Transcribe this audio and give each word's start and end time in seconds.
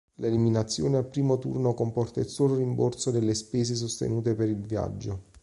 L'eliminazione 0.15 0.97
al 0.97 1.05
primo 1.05 1.37
turno 1.37 1.75
comporta 1.75 2.19
il 2.21 2.25
solo 2.25 2.55
rimborso 2.55 3.11
delle 3.11 3.35
spese 3.35 3.75
sostenute 3.75 4.33
per 4.33 4.49
il 4.49 4.59
viaggio. 4.59 5.25